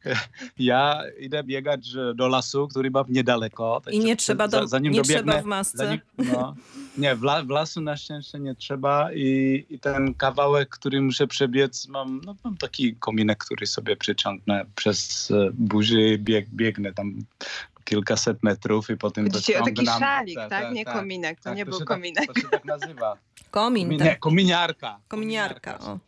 e, 0.06 0.16
ja 0.60 1.02
idę 1.20 1.44
biegać 1.44 1.92
do 2.16 2.28
lasu, 2.28 2.68
który 2.68 2.92
mam 2.92 3.06
niedaleko. 3.10 3.82
I 3.92 4.00
nie 4.00 4.16
trzeba, 4.16 4.48
do, 4.48 4.60
za- 4.60 4.68
zanim 4.68 4.94
nie 4.94 5.02
dobiegnę, 5.02 5.34
trzeba 5.34 5.42
w 5.42 5.46
masce. 5.46 5.78
zanim, 5.78 6.00
no, 6.18 6.56
nie, 6.98 7.16
w, 7.16 7.24
la, 7.24 7.44
w 7.44 7.50
lasu 7.50 7.82
na 7.82 7.98
szczęście 7.98 8.40
nie 8.40 8.56
trzeba 8.56 9.14
i, 9.14 9.66
i 9.70 9.80
ten 9.80 10.14
kawałek, 10.14 10.70
który 10.70 11.02
muszę 11.02 11.28
przebiec, 11.28 11.88
mam, 11.88 12.22
no, 12.26 12.36
mam 12.44 12.58
taki 12.58 12.96
kominek, 12.96 13.38
który 13.38 13.68
sobie 13.68 13.96
przyciągnę 13.96 14.66
przez 14.76 15.32
e, 15.32 15.50
burzy 15.54 16.02
i 16.02 16.18
bieg, 16.20 16.50
biegnę 16.50 16.94
tam 16.94 17.24
kilkaset 17.86 18.44
metrów 18.44 18.90
i 18.90 18.98
potem 18.98 19.26
Chodzi 19.32 19.44
ci 19.44 19.56
o 19.56 19.64
taki 19.66 19.86
szalik, 19.86 20.36
Tak, 20.36 20.50
tak? 20.50 20.64
tak, 20.64 20.74
Nie 20.74 20.86
tak. 20.86 20.94
kominek, 20.96 21.38
to 21.38 21.44
Tak, 21.44 21.58
nie 21.58 21.66
to 21.66 21.72
był 21.72 21.86
kominek. 21.86 22.26
Tak, 22.28 22.36
to 22.36 22.42
się 22.42 22.48
tak 22.50 22.66
nazywa. 22.66 23.18
Komin, 23.52 23.88
Komi- 23.90 23.98
tak. 24.00 24.08
Nie, 24.08 24.16
kominiarka. 24.16 25.00
Kominiarka, 25.08 25.80
o. 25.80 26.00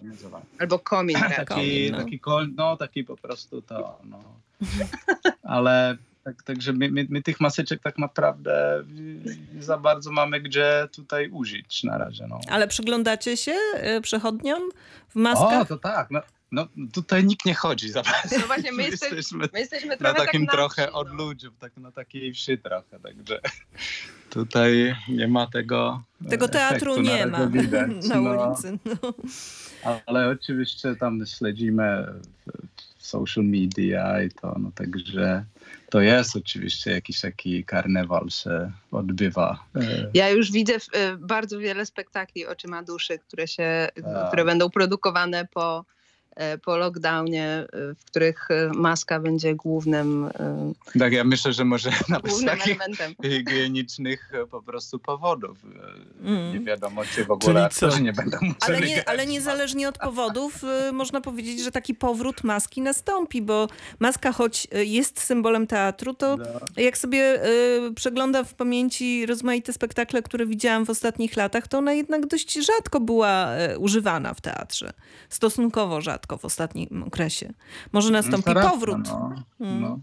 Albo 0.60 0.80
komin. 0.80 1.18
tak. 1.20 1.36
Taki, 1.36 1.46
Komin, 1.46 1.92
no. 1.92 1.98
taki 1.98 2.20
kol, 2.20 2.48
no 2.56 2.78
taki 2.78 3.04
po 3.04 3.18
prostu 3.18 3.62
to, 3.62 4.00
no. 4.04 4.20
Ale 5.44 5.98
tak, 6.24 6.44
także 6.44 6.74
my, 6.74 6.92
my, 6.92 7.06
my 7.10 7.22
tych 7.22 7.40
maseczek 7.40 7.82
tak 7.82 7.98
naprawdę 7.98 8.84
nie 9.56 9.64
za 9.64 9.78
bardzo 9.78 10.12
mamy 10.12 10.42
gdzie 10.42 10.88
tutaj 10.92 11.30
użyć 11.30 11.84
na 11.84 11.98
razie, 11.98 12.28
no. 12.28 12.40
Ale 12.50 12.68
przyglądacie 12.68 13.38
się 13.38 13.54
e, 13.74 14.02
przechodniom 14.02 14.62
w 15.10 15.18
O, 15.18 15.20
maskach? 15.20 15.68
to 15.68 15.78
tak, 15.78 16.12
no, 16.12 16.22
no 16.52 16.68
tutaj 16.94 17.24
nikt 17.24 17.46
nie 17.46 17.54
chodzi 17.56 17.90
za 17.92 18.02
bardzo. 18.04 18.40
No 18.40 18.48
właśnie, 18.48 18.72
my 18.72 18.84
jeste- 18.90 19.16
jesteśmy 19.16 19.48
My 19.54 19.60
jesteśmy 19.60 19.90
na 19.90 19.98
trochę 19.98 20.16
takim 20.16 20.42
tak 20.46 20.54
na 20.54 20.58
trochę 20.58 20.82
wsi, 20.84 20.92
no. 20.94 21.00
odludziu, 21.00 21.52
tak, 21.60 21.78
na 21.78 21.92
takiej 21.92 22.34
wsi 22.34 22.58
trochę, 22.58 23.00
także 23.00 23.40
tutaj 24.30 24.96
nie 25.10 25.28
ma 25.28 25.48
tego 25.48 26.04
Tego 26.30 26.46
e, 26.46 26.50
teatru 26.50 26.92
efektu, 26.94 27.02
nie 27.12 27.26
na 27.26 27.38
ma 27.40 27.48
widać, 27.48 27.90
na 28.10 28.16
no. 28.22 28.48
ulicy. 28.48 28.78
No. 28.86 29.14
Ale 30.06 30.28
oczywiście 30.30 30.96
tam 30.96 31.26
śledzimy 31.26 32.06
w- 32.48 32.98
w 32.98 33.08
social 33.08 33.44
media 33.46 34.24
i 34.24 34.30
to, 34.30 34.56
no 34.60 34.72
także 34.76 35.46
to 35.90 36.02
jest 36.02 36.36
oczywiście 36.36 36.92
jakiś 36.92 37.22
taki 37.22 37.64
karnewal 37.66 38.30
się 38.30 38.72
odbywa. 38.92 39.66
E, 39.76 40.10
Ja 40.14 40.30
już 40.30 40.52
widzę 40.52 40.74
y, 40.76 40.80
bardzo 41.20 41.60
wiele 41.60 41.86
spektakli 41.86 42.46
Oczyma 42.48 42.84
Duszy, 42.84 43.20
które, 43.20 43.48
się, 43.48 43.88
Tak. 44.04 44.28
które 44.28 44.46
będą 44.46 44.70
produkowane 44.70 45.48
po, 45.54 45.86
po 46.66 46.78
lockdownie, 46.78 47.68
y, 47.92 47.96
w 47.96 48.06
których 48.06 48.52
y, 48.52 48.70
maska 48.74 49.20
będzie 49.20 49.56
głównym, 49.56 50.30
Tak, 51.00 51.14
ja 51.14 51.24
myślę, 51.24 51.54
że 51.54 51.66
może 51.66 51.90
nawet 52.10 52.32
z 52.34 52.46
takich 52.46 52.66
elementem. 52.82 53.16
higienicznych 53.32 54.32
e, 54.34 54.48
po 54.48 54.62
prostu 54.62 55.00
powodów. 55.00 55.58
e, 55.66 55.92
Mm. 56.28 56.54
Nie 56.54 56.60
wiadomo, 56.60 57.02
czy 57.16 57.26
w 57.26 57.32
ogóle 57.32 57.54
Czyli 57.54 57.56
co? 57.80 57.86
aktorzy 57.86 58.02
nie 58.04 58.14
będą 58.14 58.38
musieli 58.42 58.58
Ale, 58.62 58.80
nie, 58.82 59.10
ale 59.10 59.26
niezależnie 59.26 59.90
od 59.90 59.98
powodów 59.98 60.62
można 60.94 61.22
powiedzieć, 61.22 61.64
że 61.64 61.72
taki 61.72 61.96
powrót 61.96 62.44
maski 62.44 62.82
nastąpi, 62.82 63.42
bo 63.42 63.68
maska 64.00 64.32
choć 64.32 64.68
jest 64.86 65.22
symbolem 65.22 65.68
teatru, 65.68 66.14
to 66.14 66.38
No. 66.38 66.46
jak 66.78 66.98
sobie 66.98 67.46
y, 67.46 67.94
przeglądam 67.96 68.46
w 68.46 68.54
pamięci 68.54 69.26
rozmaite 69.26 69.74
spektakle, 69.74 70.22
które 70.22 70.46
widziałam 70.46 70.86
w 70.86 70.90
ostatnich 70.90 71.38
latach, 71.38 71.68
to 71.68 71.78
ona 71.78 71.94
jednak 71.94 72.26
dość 72.28 72.54
rzadko 72.54 73.00
była 73.00 73.58
y, 73.74 73.80
używana 73.80 74.34
w 74.34 74.42
teatrze. 74.42 74.94
Stosunkowo 75.30 76.02
rzadko 76.02 76.21
w 76.38 76.46
ostatnim 76.46 77.04
okresie. 77.04 77.54
Może 77.92 78.12
nastąpi 78.12 78.52
No, 78.56 78.70
powrót. 78.72 78.98
No, 79.08 79.36
Mm. 79.60 79.82
no. 79.82 80.00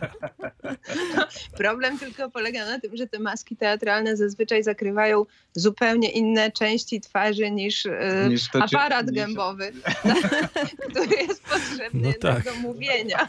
Problem 1.56 1.98
tylko 1.98 2.30
polega 2.30 2.66
na 2.66 2.80
tym, 2.80 2.96
że 2.96 3.06
te 3.06 3.18
maski 3.18 3.56
teatralne 3.56 4.16
zazwyczaj 4.16 4.62
zakrywają 4.62 5.26
zupełnie 5.54 6.10
inne 6.10 6.52
części 6.52 7.00
twarzy 7.00 7.50
niż, 7.50 7.86
y, 7.86 7.92
Niż 8.28 8.50
to 8.50 8.62
aparat 8.62 9.06
niż- 9.06 9.14
gębowy, 9.14 9.72
który 10.90 11.16
jest 11.16 11.42
potrzebny 11.42 12.08
No 12.08 12.12
tak. 12.20 12.44
do 12.44 12.54
mówienia. 12.54 13.28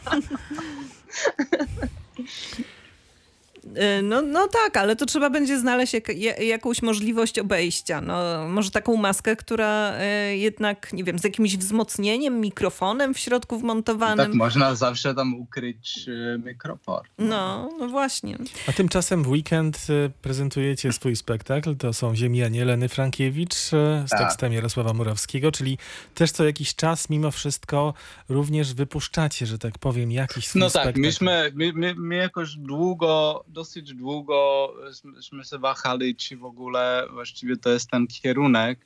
Y, 3.80 4.02
No, 4.02 4.22
no 4.22 4.48
tak, 4.48 4.76
ale 4.76 4.96
to 4.96 5.06
trzeba 5.06 5.30
będzie 5.30 5.58
znaleźć 5.60 5.94
jak, 5.94 6.08
ja- 6.08 6.36
jakąś 6.36 6.82
możliwość 6.82 7.38
obejścia. 7.38 8.00
No, 8.00 8.48
może 8.48 8.70
taką 8.70 8.96
maskę, 8.96 9.36
która 9.36 9.92
y, 10.32 10.36
jednak, 10.36 10.92
nie 10.92 11.04
wiem, 11.04 11.18
z 11.18 11.24
jakimś 11.24 11.56
wzmocnieniem, 11.56 12.40
mikrofonem 12.40 13.14
w 13.14 13.18
środku 13.18 13.54
Tak 13.56 13.62
wmontowanym. 13.62 14.36
można 14.36 14.74
zawsze 14.74 15.14
tam 15.14 15.34
ukryć 15.34 16.06
e, 16.34 16.38
mikrofon. 16.38 17.00
No, 17.18 17.70
no 17.78 17.88
właśnie. 17.88 18.38
A 18.68 18.72
tymczasem 18.72 19.22
w 19.22 19.28
weekend 19.28 19.86
y, 19.90 20.10
prezentujecie 20.22 20.92
swój 20.92 21.16
spektakl. 21.16 21.76
To 21.76 21.92
są 21.92 22.16
Ziemianie 22.16 22.64
Leny 22.64 22.88
Frankiewicz 22.88 23.54
y, 23.54 24.04
z 24.06 24.10
Tak. 24.10 24.20
tekstem 24.20 24.52
Jarosława 24.52 24.92
Murawskiego, 24.92 25.52
czyli 25.52 25.78
też 26.14 26.30
co 26.32 26.44
jakiś 26.44 26.74
czas 26.74 27.10
mimo 27.10 27.30
wszystko 27.30 27.94
również 28.28 28.74
wypuszczacie, 28.74 29.46
że 29.46 29.58
tak 29.58 29.78
powiem, 29.78 30.12
jakiś 30.12 30.48
swój 30.48 30.60
No 30.60 30.66
tak, 30.70 30.82
spektakl. 30.82 31.00
myśmy, 31.00 31.52
my, 31.54 31.72
my, 31.72 31.94
my 31.94 32.16
jakoś 32.16 32.56
długo, 32.56 33.44
dosyć 33.48 33.69
długo 33.78 34.72
żeśmy 35.16 35.44
się 35.44 35.58
wahali, 35.58 36.16
czy 36.16 36.36
w 36.36 36.44
ogóle 36.44 37.06
właściwie 37.12 37.56
to 37.56 37.70
jest 37.70 37.90
ten 37.90 38.06
kierunek. 38.06 38.78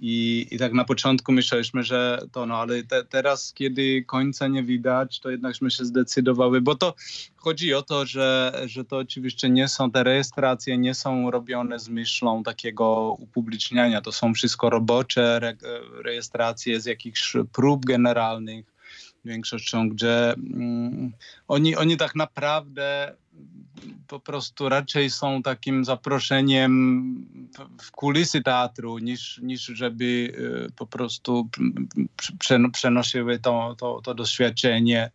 I, 0.00 0.46
I 0.50 0.58
tak 0.58 0.72
na 0.72 0.84
początku 0.84 1.32
myśleliśmy, 1.32 1.82
że 1.82 2.22
to 2.32 2.46
no, 2.46 2.56
ale 2.56 2.82
te, 2.82 3.04
teraz, 3.04 3.52
kiedy 3.52 4.04
końca 4.06 4.48
nie 4.48 4.62
widać, 4.62 5.20
to 5.20 5.30
jednakśmy 5.30 5.70
się 5.70 5.84
zdecydowały, 5.84 6.60
bo 6.60 6.74
to 6.74 6.94
chodzi 7.36 7.74
o 7.74 7.82
to, 7.82 8.06
że, 8.06 8.52
że 8.66 8.84
to 8.84 8.96
oczywiście 8.96 9.50
nie 9.50 9.68
są 9.68 9.90
te 9.90 10.04
rejestracje, 10.04 10.78
nie 10.78 10.94
są 10.94 11.30
robione 11.30 11.78
z 11.78 11.88
myślą 11.88 12.42
takiego 12.42 13.16
upubliczniania. 13.18 14.00
To 14.00 14.12
są 14.12 14.34
wszystko 14.34 14.70
robocze 14.70 15.36
re, 15.36 15.56
rejestracje 16.04 16.80
z 16.80 16.86
jakichś 16.86 17.36
prób 17.52 17.86
generalnych 17.86 18.78
większością, 19.24 19.88
gdzie 19.88 20.32
mm, 20.32 21.12
oni, 21.48 21.76
oni 21.76 21.96
tak 21.96 22.14
naprawdę 22.14 23.14
po 24.08 24.20
prostu 24.20 24.68
raczej 24.68 25.10
są 25.10 25.42
takim 25.42 25.84
zaproszeniem 25.84 26.78
w- 27.82 27.90
kulisy 27.90 28.42
teatru, 28.42 28.98
niż, 28.98 29.38
niż 29.42 29.62
żeby 29.62 30.04
y, 30.04 30.72
po 30.76 30.86
prostu 30.86 31.48
przenosiły 32.72 33.38
to, 33.38 33.76
to, 33.78 34.00
to 34.04 34.14
doświadczenie 34.14 35.10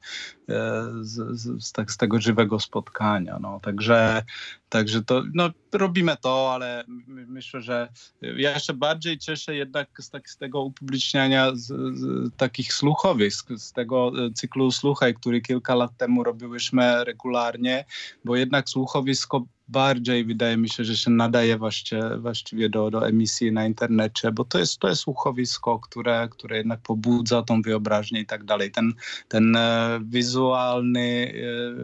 e, 0.49 0.83
z, 1.01 1.39
z, 1.39 1.63
z, 1.65 1.71
tak, 1.71 1.91
z 1.91 1.97
tego 1.97 2.21
żywego 2.21 2.59
spotkania. 2.59 3.39
No. 3.39 3.59
Także, 3.59 4.23
także 4.69 5.01
to, 5.03 5.23
no, 5.33 5.49
robimy 5.71 6.17
to, 6.21 6.53
ale 6.53 6.83
my- 6.87 7.25
myślę, 7.27 7.61
że 7.61 7.89
ja 8.21 8.53
jeszcze 8.53 8.73
bardziej 8.73 9.17
cieszę 9.17 9.55
jednak 9.55 9.89
z, 9.99 10.09
tak, 10.09 10.29
z 10.29 10.37
tego 10.37 10.61
upubliczniania 10.61 11.51
z, 11.55 11.67
z 11.97 12.35
takich 12.37 12.73
słuchowych, 12.73 13.33
z, 13.33 13.45
z 13.57 13.71
tego 13.71 14.11
e, 14.25 14.31
cyklu 14.31 14.71
Słuchaj, 14.71 15.13
który 15.13 15.41
kilka 15.41 15.75
lat 15.75 15.97
temu 15.97 16.23
robiłyśmy 16.23 17.03
regularnie, 17.03 17.85
bo 18.25 18.35
jednak 18.35 18.69
słuchowisko 18.69 19.45
bardziej 19.67 20.25
wydaje 20.25 20.57
mi 20.57 20.69
się, 20.69 20.83
że 20.83 20.97
się 20.97 21.11
nadaje 21.11 21.57
właściwie, 21.57 22.17
właściwie 22.17 22.69
do, 22.69 22.91
do 22.91 23.07
emisji 23.07 23.51
na 23.51 23.65
internecie, 23.65 24.31
bo 24.31 24.45
to 24.45 24.59
jest, 24.59 24.79
to 24.79 24.89
jest 24.89 25.01
słuchowisko, 25.01 25.79
które, 25.79 26.27
które 26.31 26.57
jednak 26.57 26.79
pobudza 26.79 27.41
tą 27.41 27.61
wyobraźnię 27.61 28.19
i 28.19 28.25
tak 28.25 28.43
dalej. 28.43 28.71
Ten, 28.71 28.93
ten 29.27 29.55
e, 29.55 29.99
wizualny, 30.05 31.33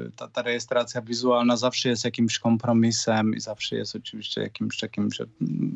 e, 0.07 0.11
ta, 0.11 0.27
ta 0.27 0.41
rejestracja 0.41 1.01
wizualna 1.01 1.57
zawsze 1.57 1.89
jest 1.89 2.05
jakimś 2.05 2.39
kompromisem 2.39 3.35
i 3.35 3.39
zawsze 3.39 3.75
jest 3.75 3.95
oczywiście 3.95 4.41
jakimś 4.41 4.77
takim, 4.77 5.11
że 5.11 5.25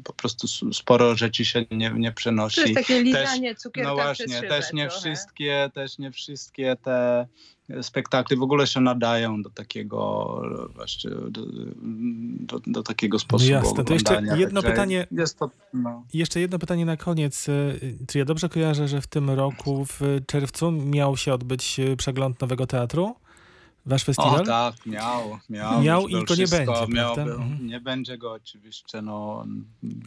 po 0.03 0.13
prostu 0.13 0.47
sporo 0.73 1.15
rzeczy 1.15 1.45
się 1.45 1.65
nie, 1.71 1.89
nie 1.89 2.11
przenosi. 2.11 2.61
To 2.61 2.67
jest 2.67 2.75
takie 2.75 3.03
lizanie 3.03 3.55
cukierka 3.55 3.89
No 3.89 3.95
właśnie, 3.95 4.41
też 4.41 4.73
nie 4.73 4.87
trochę. 4.87 4.99
wszystkie, 4.99 5.71
też 5.73 5.97
nie 5.97 6.11
wszystkie 6.11 6.75
te 6.83 7.27
spektakle 7.81 8.37
w 8.37 8.43
ogóle 8.43 8.67
się 8.67 8.81
nadają 8.81 9.41
do 9.41 9.49
takiego 9.49 10.41
właśnie 10.75 11.11
do, 11.29 11.41
do, 12.39 12.59
do 12.67 12.83
takiego 12.83 13.19
sposobu 13.19 13.51
jasne. 13.51 13.83
To 13.83 13.93
jeszcze 13.93 14.13
jedno 14.37 14.61
Także 14.61 14.71
pytanie. 14.71 15.07
To, 15.39 15.49
no. 15.73 16.03
Jeszcze 16.13 16.39
jedno 16.39 16.59
pytanie 16.59 16.85
na 16.85 16.97
koniec. 16.97 17.49
Y, 17.49 17.97
Czy 18.07 18.17
ja 18.19 18.25
dobrze 18.25 18.49
kojarzę, 18.49 18.87
że 18.87 19.01
w 19.01 19.07
tym 19.07 19.29
roku, 19.29 19.85
w 19.85 20.01
czerwcu, 20.27 20.71
miał 20.71 21.17
się 21.17 21.33
odbyć 21.33 21.79
y, 21.79 21.97
przegląd 21.97 22.41
nowego 22.41 22.67
teatru? 22.67 23.15
Wasz 23.85 24.03
festiwal? 24.03 24.41
O 24.41 24.45
tak, 24.45 24.85
miał, 24.85 25.39
miał. 25.49 25.81
Miał 25.81 26.07
i 26.07 26.25
go 26.25 26.35
nie 26.35 26.47
będzie, 26.47 26.87
miał, 26.87 27.15
był. 27.15 27.41
Mhm. 27.41 27.67
Nie 27.67 27.79
będzie 27.81 28.17
go 28.17 28.31
oczywiście, 28.33 29.01
no. 29.01 29.45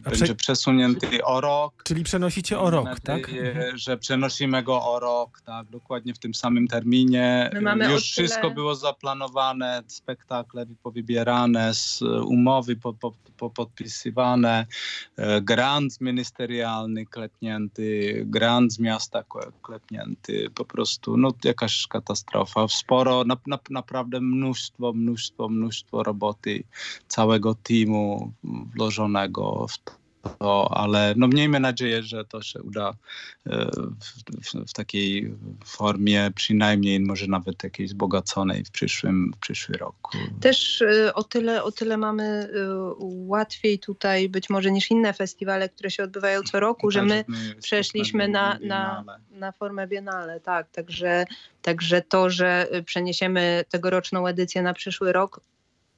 A 0.05 0.09
Będzie 0.09 0.25
prze- 0.25 0.35
przesunięty 0.35 1.23
o 1.25 1.41
rok. 1.41 1.83
Czyli 1.83 2.03
przenosicie 2.03 2.59
o 2.59 2.69
rok, 2.69 2.99
tak? 2.99 3.21
nadzieję, 3.27 3.71
że 3.75 3.97
przenosimy 3.97 4.63
go 4.63 4.85
o 4.93 4.99
rok, 4.99 5.41
tak, 5.41 5.69
dokładnie 5.69 6.13
w 6.13 6.19
tym 6.19 6.33
samym 6.33 6.67
terminie. 6.67 7.49
Już 7.53 7.73
tyle- 7.75 7.99
wszystko 7.99 8.51
było 8.51 8.75
zaplanowane, 8.75 9.83
spektakle 9.87 10.65
powybierane, 10.83 11.73
z 11.73 12.01
umowy 12.25 12.75
po, 12.75 12.93
po, 12.93 13.13
po 13.37 13.49
podpisywane, 13.49 14.65
e, 15.17 15.41
grant 15.41 16.01
ministerialny 16.01 17.05
klepnięty, 17.05 18.23
grant 18.25 18.73
z 18.73 18.79
miasta 18.79 19.21
kle- 19.21 19.51
klepnięty, 19.61 20.49
po 20.55 20.65
prostu 20.65 21.17
no, 21.17 21.31
jakaś 21.43 21.87
katastrofa. 21.87 22.67
Sporo, 22.67 23.23
na, 23.23 23.37
na, 23.47 23.59
naprawdę 23.69 24.21
mnóstwo, 24.21 24.93
mnóstwo, 24.93 25.49
mnóstwo 25.49 26.03
roboty 26.03 26.63
całego 27.07 27.55
teamu 27.55 28.33
włożonego 28.75 29.67
w 29.69 29.77
to, 29.77 30.06
ale 30.69 31.13
no 31.17 31.27
miejmy 31.27 31.59
nadzieję, 31.59 32.03
że 32.03 32.25
to 32.25 32.41
się 32.41 32.61
uda 32.61 32.93
e, 33.45 33.65
w, 33.99 34.47
w, 34.47 34.69
w 34.69 34.73
takiej 34.73 35.33
formie 35.65 36.31
przynajmniej 36.35 36.99
może 36.99 37.27
nawet 37.27 37.63
jakiejś 37.63 37.89
wzbogaconej 37.89 38.63
w 38.63 38.71
przyszłym, 38.71 39.31
w 39.35 39.39
przyszły 39.39 39.77
rok. 39.77 39.95
Też 40.41 40.81
y, 40.81 41.13
o 41.13 41.23
tyle, 41.23 41.63
o 41.63 41.71
tyle 41.71 41.97
mamy 41.97 42.23
y, 42.23 42.67
łatwiej 42.99 43.79
tutaj 43.79 44.29
być 44.29 44.49
może 44.49 44.71
niż 44.71 44.91
inne 44.91 45.13
festiwale, 45.13 45.69
które 45.69 45.91
się 45.91 46.03
odbywają 46.03 46.43
co 46.43 46.59
roku, 46.59 46.91
że 46.91 47.03
my 47.03 47.25
przeszliśmy 47.61 48.27
na, 48.27 48.59
na, 48.63 49.03
na 49.31 49.51
formę 49.51 49.87
biennale, 49.87 50.39
tak. 50.39 50.69
Także, 50.71 51.25
także 51.61 52.01
to, 52.01 52.29
że 52.29 52.67
przeniesiemy 52.85 53.65
tegoroczną 53.69 54.27
edycję 54.27 54.61
na 54.61 54.73
przyszły 54.73 55.11
rok 55.11 55.41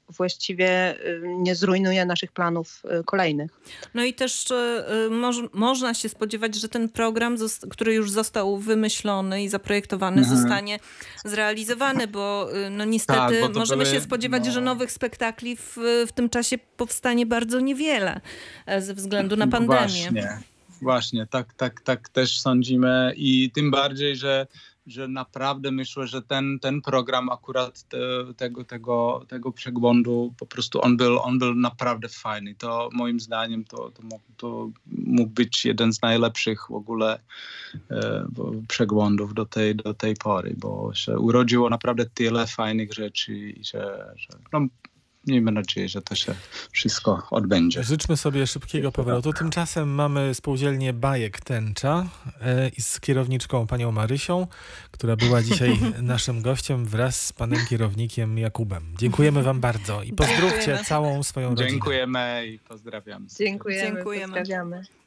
właściwie 0.10 0.96
y, 1.06 1.22
nie 1.38 1.56
zrujnuje 1.56 2.06
naszych 2.06 2.32
planów 2.32 2.82
y, 3.00 3.04
kolejnych. 3.04 3.52
No 3.94 4.04
i 4.04 4.14
też 4.14 4.52
e, 4.52 4.86
moż, 5.12 5.36
można 5.54 5.94
się 5.94 6.10
spodziewać, 6.10 6.56
że 6.56 6.70
ten 6.70 6.90
program, 6.90 7.38
który 7.70 7.94
już 7.94 8.12
został 8.12 8.58
wymyślony 8.58 9.44
i 9.44 9.50
zaprojektowany, 9.50 10.22
Mhm. 10.22 10.38
zostanie 10.38 10.80
zrealizowany, 11.26 12.08
bo 12.08 12.50
no 12.72 12.86
niestety 12.86 13.20
Tak, 13.42 13.54
bo 13.54 13.60
możemy 13.60 13.84
były- 13.84 13.96
się 13.96 14.02
spodziewać, 14.02 14.46
no. 14.46 14.52
że 14.52 14.62
nowych 14.62 14.92
spektakli 14.92 15.56
w, 15.56 15.78
w 16.08 16.12
tym 16.12 16.30
czasie 16.30 16.58
powstanie 16.78 17.26
bardzo 17.26 17.60
niewiele 17.60 18.22
e, 18.66 18.82
ze 18.82 18.94
względu 18.94 19.36
na 19.36 19.46
No 19.46 19.52
pandemię. 19.52 19.78
Właśnie, 19.88 20.40
właśnie, 20.82 21.28
tak, 21.28 21.54
tak, 21.54 21.82
tak 21.82 22.10
też 22.10 22.40
sądzimy 22.42 23.14
i 23.16 23.52
tym 23.52 23.72
bardziej, 23.72 24.16
że, 24.16 24.48
że 24.92 25.08
naprawdę 25.08 25.72
myślę, 25.72 26.08
że 26.08 26.22
ten, 26.22 26.60
ten 26.60 26.82
program 26.82 27.30
akurat 27.30 27.84
te, 27.84 27.98
tego, 28.38 28.64
tego, 28.64 29.26
tego 29.28 29.52
przeglądu 29.52 30.34
po 30.38 30.46
prostu 30.46 30.82
on 30.82 30.98
był, 30.98 31.20
on 31.20 31.40
był 31.40 31.56
naprawdę 31.56 32.10
fajny. 32.10 32.56
To 32.56 32.90
moim 32.94 33.20
zdaniem 33.20 33.66
to, 33.66 33.92
to, 33.92 34.04
mógł, 34.04 34.24
to 34.38 34.70
mógł 34.88 35.30
być 35.30 35.66
jeden 35.66 35.94
z 35.94 36.02
najlepszych 36.02 36.68
w 36.70 36.74
ogóle 36.74 37.20
e, 37.92 38.26
przeglądów 38.68 39.34
do 39.34 39.46
tej, 39.46 39.76
do 39.76 39.94
tej 39.94 40.16
pory, 40.16 40.56
bo 40.58 40.94
się 40.94 41.20
urodziło 41.20 41.70
naprawdę 41.70 42.06
tyle 42.06 42.48
fajnych 42.48 42.94
rzeczy 42.94 43.54
że, 43.62 44.14
że 44.18 44.30
no, 44.54 44.68
miejmy 45.28 45.52
nadzieję, 45.52 45.90
że 45.90 46.02
to 46.02 46.16
się 46.16 46.36
wszystko 46.72 47.28
odbędzie. 47.32 47.84
Życzmy 47.84 48.18
sobie 48.18 48.48
szybkiego 48.48 48.92
powrotu. 48.92 49.34
Tymczasem 49.34 49.90
mamy 49.90 50.36
spółdzielnię 50.36 50.94
Bajek 50.94 51.40
Tęcza 51.40 52.08
e, 52.42 52.70
i 52.70 52.82
z 52.82 53.00
kierowniczką 53.00 53.68
panią 53.68 53.92
Marysią, 53.92 54.48
która 54.92 55.16
była 55.16 55.42
dzisiaj 55.44 55.80
naszym 56.02 56.42
gościem 56.42 56.86
wraz 56.86 57.26
z 57.26 57.34
panem 57.34 57.60
kierownikiem 57.70 58.38
Jakubem. 58.38 58.84
Dziękujemy 58.98 59.44
wam 59.44 59.60
bardzo 59.60 60.04
i 60.04 60.14
pozdrówcie 60.14 60.58
Dziękujemy. 60.58 60.84
całą 60.86 61.24
swoją 61.24 61.50
rodzinę. 61.50 61.70
Dziękujemy 61.70 62.48
i 62.48 62.60
pozdrawiam. 62.60 63.28
Dziękujemy. 63.38 63.96
Dziękujemy. 63.96 64.34
Pozdrawiamy. 64.34 64.84